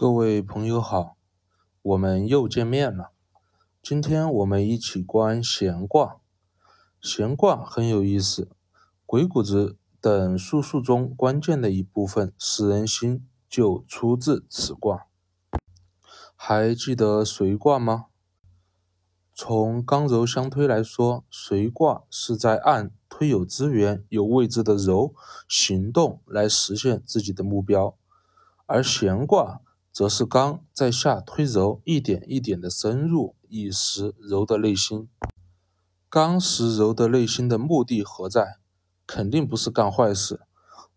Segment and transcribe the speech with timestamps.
[0.00, 1.18] 各位朋友好，
[1.82, 3.10] 我们又见面了。
[3.82, 6.16] 今天我们一起观闲卦。
[7.02, 8.48] 闲卦很有意思，
[9.04, 15.04] 鬼谷子等术数中关键的一部分食人心就出自此卦。
[16.34, 18.06] 还记得随卦吗？
[19.34, 25.14] 从刚柔相推来说，随卦是在按推有资源、有位置的柔
[25.46, 27.94] 行动来实现自己的目标，
[28.64, 29.60] 而闲卦。
[30.00, 35.10] 则是刚在下推柔，一点一点的深入，以识柔的内心。
[36.08, 38.56] 刚识柔的内心的目的何在？
[39.06, 40.40] 肯定不是干坏事。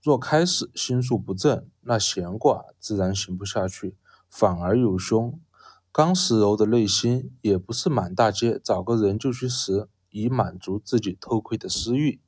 [0.00, 3.96] 若开始心术不正，那闲卦自然行不下去，
[4.30, 5.36] 反而有凶。
[5.90, 12.20] 刚识柔的内心，也不是满大街找个人就去识，以满足自己偷窥的私欲。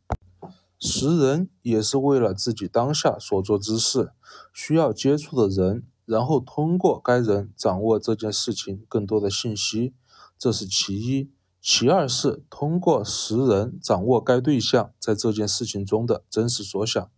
[0.81, 4.11] 识人也是为了自己当下所做之事，
[4.53, 5.85] 需要接触的人。
[6.05, 9.95] 然后通过该人掌握这件事情更多的信息，
[10.39, 17.11] 这是其一；其二是通过识人掌握该对象在这件事情中的真实所想。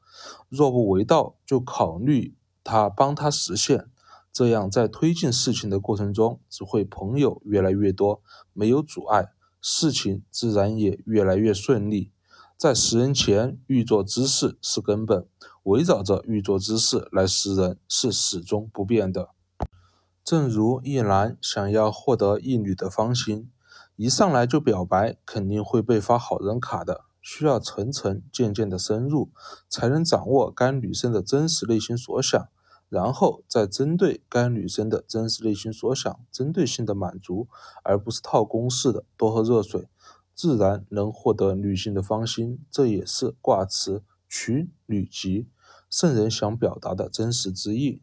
[0.48, 3.90] 若不为道，就考虑他帮他实现，
[4.32, 8.22] 这样在推进事情的过程中，只会朋友越来越多，
[8.52, 12.12] 没有阻碍，事情自然也越来越顺利。
[12.58, 15.28] 在识人前欲做之事是根本。
[15.64, 19.30] 围绕着欲作之事来识人是始终不变的。
[20.24, 23.50] 正如一男想要获得一女的芳心，
[23.96, 27.04] 一上来就表白，肯定会被发好人卡的。
[27.20, 29.30] 需要层层渐渐的深入，
[29.68, 32.48] 才能掌握该女生的真实内心所想，
[32.88, 37.48] 然后再针对该女生的真实内心所想，针对性的满足，
[37.82, 39.88] 而不是套公式的多喝热水，
[40.36, 42.60] 自然能获得女性的芳心。
[42.70, 45.48] 这也是卦辞娶女吉。
[45.88, 48.02] 圣人想表达的真实之意，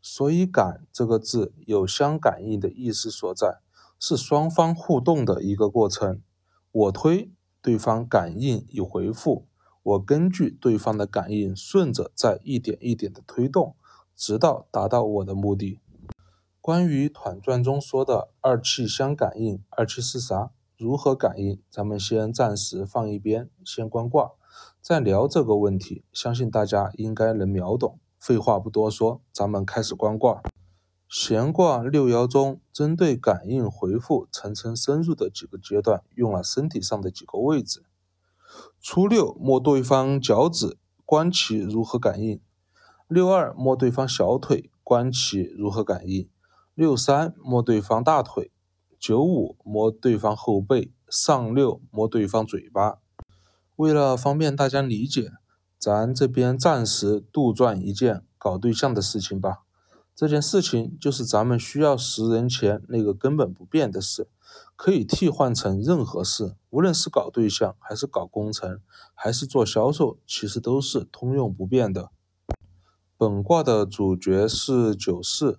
[0.00, 3.60] 所以“感”这个字有相感应的意思所在，
[3.98, 6.22] 是双方互动的一个过程。
[6.70, 7.30] 我推，
[7.60, 9.46] 对方感应有回复，
[9.82, 13.76] 我根据对方的感应，顺着再一点一点的推动，
[14.16, 15.80] 直到达到我的目的。
[16.60, 20.52] 关于《团传》中说的“二气相感应”，二气是啥？
[20.82, 21.60] 如何感应？
[21.70, 24.32] 咱们先暂时放一边，先观卦。
[24.80, 28.00] 再聊这个问题，相信大家应该能秒懂。
[28.18, 30.42] 废话不多说，咱们开始观卦。
[31.08, 37.84] 闲卦六爻中，针对感应回复层层深入的几个阶段，用了身体上的几个位置。
[38.80, 42.40] 初六摸对方脚趾，观其如何感应；
[43.06, 46.28] 六二摸对方小腿，观其如何感应；
[46.74, 48.50] 六三摸对方大腿；
[49.02, 53.00] 九五摸对方后背；上六摸对方嘴巴。
[53.74, 55.32] 为了方便大家理解，
[55.76, 59.64] 咱这边暂时杜撰一件搞对象的事情吧。
[60.14, 64.28] 这件事情就是咱们需要识人前那个根本不变的事，
[64.76, 68.78] 可以替换成任何事，无论是搞对象，还是搞工程，
[69.12, 72.10] 还是做销售，其实都是通用不变的。
[73.18, 75.58] 本卦的主角是九四，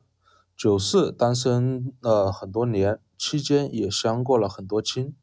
[0.56, 5.16] 九四单身了很多年，期间也相过了很多亲，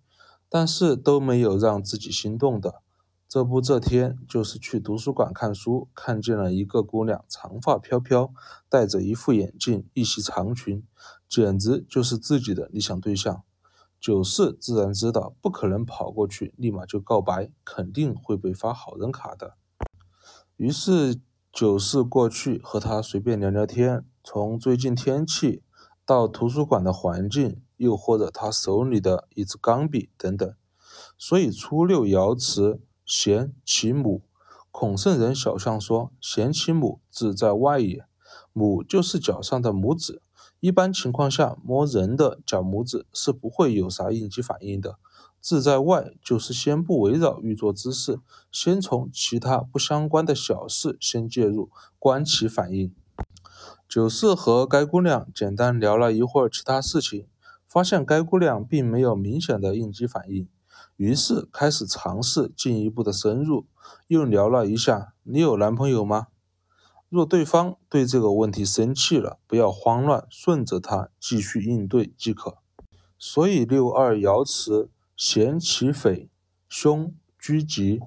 [0.48, 2.82] 但是都没有让自己心动的。
[3.28, 8.32] 这不，这天就是去图书馆看书，看见了一个姑娘，长发飘飘，
[8.68, 10.84] 戴着一副眼镜，一袭长裙，
[11.28, 13.44] 简直就是自己的理想对象。
[14.00, 19.54] 九四自然知道不可能跑过去立马就告白，肯定会被发好人卡的。
[20.56, 21.20] 于是
[21.52, 25.62] 九四过去和她随便聊聊天，从最近天气
[26.04, 30.54] 到图书馆的环境，又或者他手里的一支钢笔等等。
[31.18, 32.80] 所以初六爻辞。
[33.06, 34.22] 咸其母，
[34.70, 38.04] 孔圣人小象说：“咸其母，志在外也。
[38.52, 40.22] 母就是脚上的拇指。
[40.60, 44.98] 一般情况下，摸人的脚拇指是不会有啥应激反应的。
[45.42, 48.20] 志在外，就是先不围绕预做之事，
[48.52, 51.68] 先从其他不相关的小事先介入，
[51.98, 52.94] 观其反应。”
[53.88, 57.26] 九四和该姑娘简单聊了一会儿其他事情，
[57.70, 60.48] 发现该姑娘并没有明显的应激反应。
[60.96, 63.66] 于是开始尝试进一步的深入，
[64.08, 66.26] 又聊了一下：“你有男朋友吗？”
[67.08, 72.58] 若对方对这个问题生气了，不要慌乱，顺着他继续应对即可。
[73.16, 76.28] 所以六二爻辞：“咸其匪，
[76.68, 78.00] 凶居吉。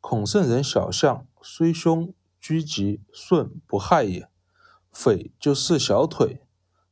[0.00, 4.28] 孔圣人小象，虽凶居吉，顺不害也。
[4.92, 6.42] 匪就是小腿、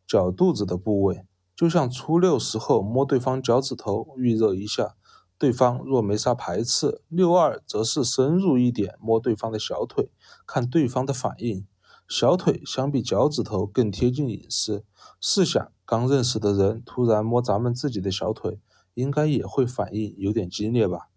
[0.06, 1.25] 脚肚子的部位，
[1.56, 4.94] 就像初六时候摸对方脚趾头，预热一下。”
[5.38, 10.10] 对方若没啥排斥，六二则是深入一点摸对方的小腿，
[10.46, 11.66] 看对方的反应。
[12.08, 14.82] 小腿相比脚趾头更贴近隐私。
[15.20, 18.58] 试想，刚认识的人突然摸咱们自己的小腿，
[18.94, 21.10] 应该也会反应有点激烈吧？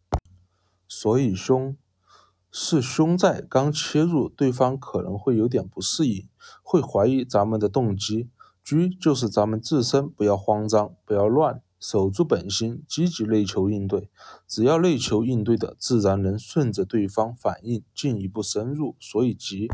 [0.86, 1.78] 所以胸
[2.52, 6.28] 是胸在刚切入，对方可能会有点不适应，
[6.62, 8.28] 会怀疑咱们的动机。
[8.70, 14.12] 居就是咱们自身不要慌张，不要乱，守住本心，积极内求应对。
[14.48, 18.96] 只要内求应对的，自然能顺着对方反应进一步深入。
[19.00, 19.70] 所以急。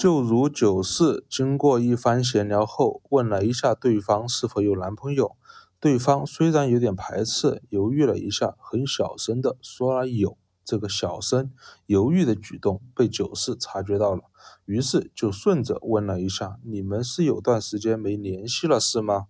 [0.00, 5.36] 就如九四经过一番闲聊后，问了一下对方是否有男朋友，
[5.78, 10.38] 对方虽然有点排斥，犹豫了一下，很小声的说了有。
[10.64, 11.52] 这个小声
[11.86, 14.22] 犹豫的举动被九四察觉到了，
[14.64, 19.26] 于是就顺着问了一下：“你们是有段时间没联系了是吗？”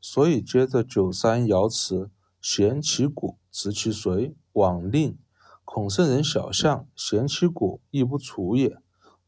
[0.00, 2.10] 所以接着九三爻辞
[2.40, 5.18] ：“贤其骨，直其髓，往令。
[5.64, 8.78] 孔圣人小象，贤其骨，亦不处也。”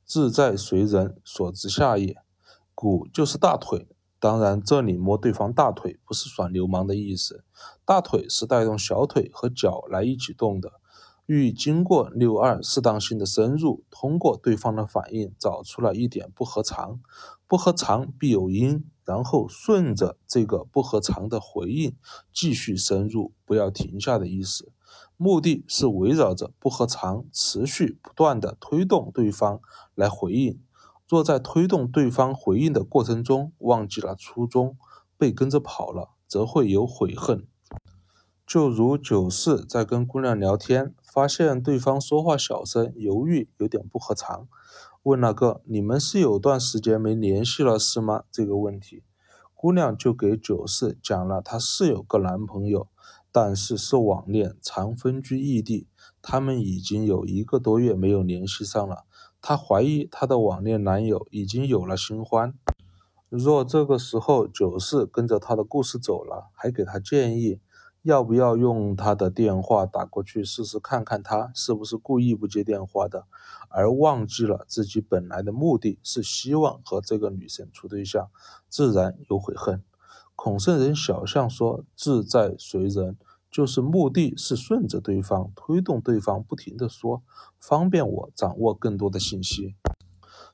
[0.06, 2.16] 志在随人所之下也，
[2.74, 3.88] 骨就是大腿。
[4.20, 7.44] 当然，这里摸对方大腿不是耍流氓的意思，
[7.84, 10.72] 大腿是带动小腿和脚来一起动的。
[11.26, 17.00] 欲经过六二适当性的深入，通过对方的反应找出了一点不合常，
[17.48, 21.96] 不合常必有因，然后顺着这个不合常的回应
[22.32, 24.72] 继续深入，不要停下的意思。
[25.16, 29.60] 目的是围绕着不合常，持续不断的推动对方
[29.94, 30.60] 来回应。
[31.08, 34.76] 若在推动对方回应的过程中忘记了初衷，
[35.16, 37.46] 被跟着跑了，则会有悔恨。
[38.46, 44.46] 就如九四在跟姑娘聊天，发现对方说话小声，犹豫，有点不合常，
[45.02, 49.02] 问了个“你们是有段时间没联系了是吗？”这个问题，
[49.54, 52.88] 姑娘就给九四讲了，她是有个男朋友。
[53.32, 55.88] 但是是网恋，常分居异地，
[56.20, 59.04] 他们已经有一个多月没有联系上了。
[59.40, 62.52] 她怀疑她的网恋男友已经有了新欢。
[63.30, 67.58] 若这个时候九四跟着她的故事走了，还给她建议
[68.06, 73.26] 要不要用他的电话打过去试试看看他是不是故意不接电话的，
[73.68, 78.30] 而忘记了自己本来的目的是希望和这个女生处对象，
[78.68, 79.82] 自然有悔恨。
[80.36, 83.18] 孔圣人小象说：“志在随人。”
[83.50, 87.22] 就是目的是顺着对方，推动对方不停的说，
[87.58, 89.74] 方便我掌握更多的信息。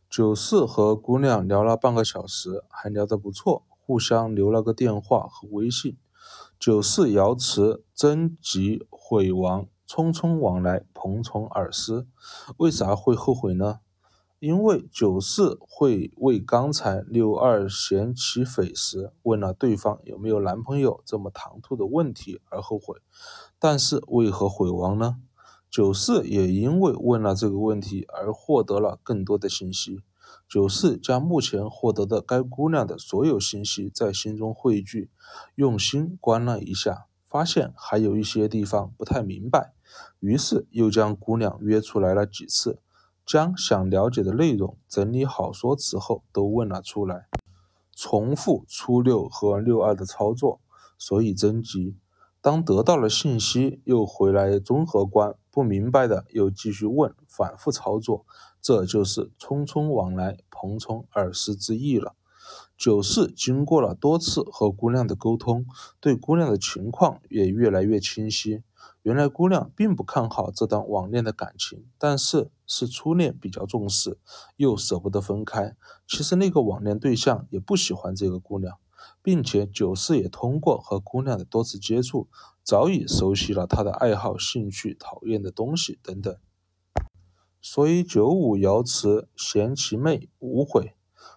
[0.08, 5.98] 九四和姑娘聊了半个小时，还聊得不错，互相留了个电话和微信。
[6.62, 12.06] 九四瑶池征吉毁亡，匆匆往来，蓬从尔思。
[12.56, 13.80] 为啥会后悔呢？
[14.38, 22.98] 因为九四会为刚才六二嫌其匪时问了对方有没有男朋友这么唐突的问题而后悔，
[23.58, 25.16] 但是为何毁亡呢？
[25.68, 30.00] 九四也因为问了这个问题而获得了更多的信息。
[30.52, 35.10] 九四将目前获得的该姑娘的所有信息在心中汇聚，
[35.54, 39.72] 用心观了一下，发现还有一些地方不太明白，
[40.20, 42.82] 于是又将姑娘约出来了几次。
[43.24, 47.28] 将想了解的内容整理好说辞后，都问了出来，
[47.96, 50.60] 重复初六和六二的操作，
[50.98, 51.96] 所以征集。
[52.42, 58.24] 当得到了信息，又回来综合观，不明白的又继续问，反复操作，
[58.60, 62.16] 这就是匆匆往来，蓬从尔思之意了。
[62.76, 65.66] 九四经过了多次和姑娘的沟通，
[66.00, 68.62] 对姑娘的情况也越来越清晰。
[69.02, 74.18] 原来姑娘并不看好这段网恋的感情，但是是初恋比较重视，
[74.56, 75.76] 又舍不得分开。
[76.06, 78.78] 其实那个网恋对象也不喜欢这个姑娘，
[79.22, 82.28] 并且九四也通过和姑娘的多次接触，
[82.62, 86.36] 早已熟悉了她的爱好、兴趣、讨厌的东西等等。
[87.60, 90.94] 所以九五爻辞嫌其妹无悔，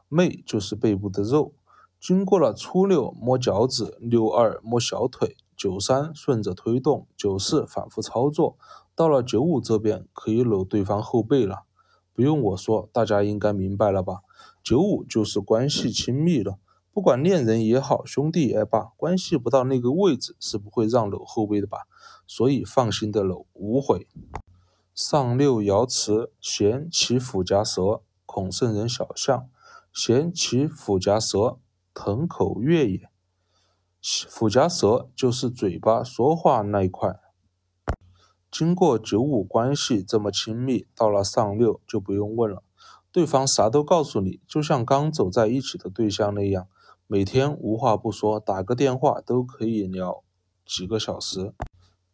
[0.10, 1.54] 妹就是背部的肉。
[2.00, 5.38] 经过了初六摸脚趾，六二摸小腿。
[5.58, 8.58] 九三顺着推动，九四反复操作，
[8.94, 11.64] 到了九五这边可以搂对方后背了。
[12.12, 14.20] 不用我说，大家应该明白了吧？
[14.62, 16.58] 九五就是关系亲密了，
[16.96, 21.80] 不管恋人也好，兄弟也罢，关系不到那个位置是不会让搂后背的吧？
[22.26, 24.08] 所以放心的搂，无悔。
[24.94, 29.50] 上六爻辞：咸其腹夹舌，孔圣人小象。
[29.92, 31.58] 咸其腹夹舌，
[31.94, 33.10] 腾口月也。
[34.30, 37.20] 腹夹舌就是嘴巴说话那一块。
[38.50, 42.64] 经过九五关系这么亲密，到了上六就不用问了，
[43.12, 46.70] 对方啥都告诉你，就像刚走在一起的对象那样，
[47.08, 50.24] 每天无话不说，打个电话都可以聊
[50.66, 51.54] 几个小时。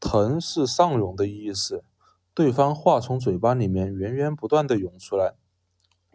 [0.01, 1.85] 腾是上涌的意思，
[2.33, 5.35] 对方话从嘴巴里面源源不断的涌出来，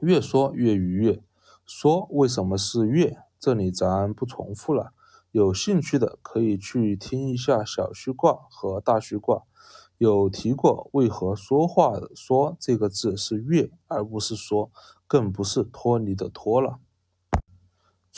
[0.01, 1.23] 越说越愉悦。
[1.65, 3.17] 说为什么是越？
[3.41, 4.93] 这里咱不重复了。
[5.31, 9.45] 有兴趣的可以去听一下小虚卦和大虚卦，
[9.97, 14.71] 有提过为何说话的“说”这个字是越而不是说，
[15.07, 16.79] 更不是脱离的脱了。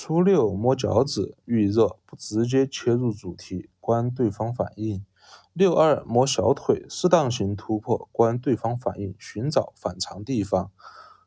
[0.00, 5.04] 初六摸脚趾预热，不直接切入主题，观对方反应。
[5.52, 10.70] 六二摸小腿，适当性突破，观对方反应，寻找反常地方。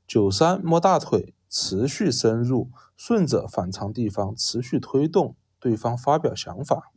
[0.08, 5.36] 九三摸大腿，持续深入，顺着反常地方持续推动。
[5.60, 6.94] 对方发表想法。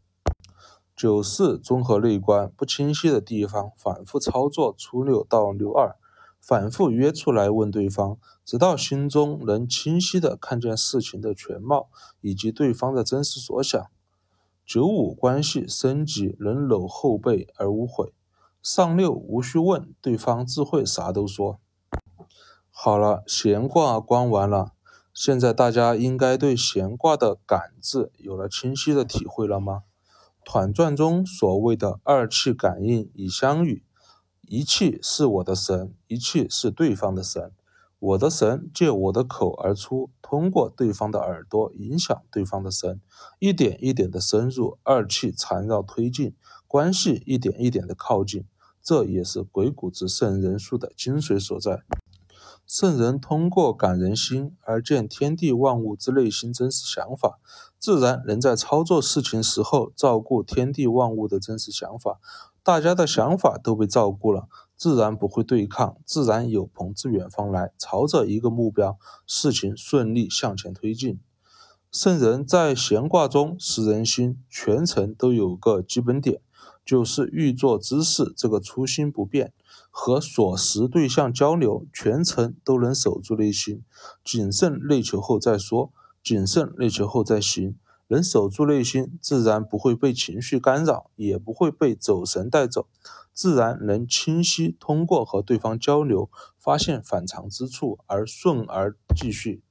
[0.95, 5.97] 九四综合内观不清晰的地方，反复操作初六到六二，
[6.47, 11.89] 反复约出来问对方，直到心中能清晰的看见事情的全貌
[12.21, 13.83] 以及对方的真实所想。
[14.67, 18.13] 九五关系升级，能搂后背而无悔。
[18.63, 21.59] 上六无需问，对方自会啥都说。
[22.71, 24.73] 好了，闲卦观完了。
[25.15, 29.85] 现在大家应该对闲卦的“感”字有了清晰的体会了吗？
[30.45, 33.83] 团传中所谓的二气感应已相遇，
[34.55, 37.51] 一气是我的神，一气是对方的神。
[37.99, 43.01] 我的神借我的口而出，通过对方的耳朵影响对方的神，
[43.41, 46.37] 一点一点的深入，二气缠绕推进，
[46.69, 48.45] 关系一点一点的靠近。
[48.81, 51.83] 这也是鬼谷子圣人术的精髓所在。
[52.67, 57.39] 圣人通过感人心而见天地万物之内心真实想法，
[57.79, 62.19] 自然能在操作事情时候照顾天地万物的真实想法。
[62.63, 71.21] 大家的想法都被照顾了，自然不会对抗，自然有朋自远方来，朝着一个目标，事情顺利向前推进。
[71.93, 76.41] 圣人在闲卦中识人心，全程都有个基本点，
[76.85, 79.53] 就是欲做之事，这个初心不变。
[79.97, 83.85] 和所识对象交流，全程都能守住内心，
[84.25, 87.79] 谨慎内求后再说，谨慎内求后再行。
[88.09, 92.89] 能守住内心，自然不会被情绪干扰，也不会被走神带走，
[93.33, 99.63] 自然能清晰通过和对方交流，发现反常之处而顺而继续。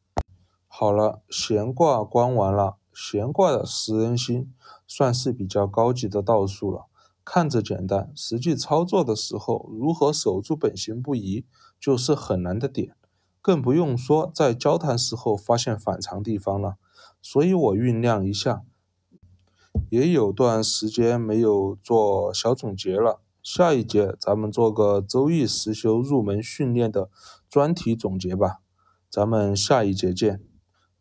[0.67, 4.53] 好了，闲卦观完了，闲卦的识人心
[4.87, 6.85] 算是比较高级的道术了。
[7.25, 11.45] 看着简单，实际操作的时候，如何守住本心不移，
[11.79, 12.95] 就是很难的点。
[13.41, 16.75] 更不用说在交谈时候发现反常地方了。
[17.21, 18.63] 所以我酝酿一下，
[19.89, 23.21] 也有段时间没有做小总结了。
[23.41, 27.09] 下一节咱们做个周易实修入门训练的
[27.49, 28.59] 专题总结吧。
[29.09, 30.41] 咱们下一节见。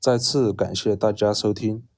[0.01, 1.92] 再次感谢大家收听。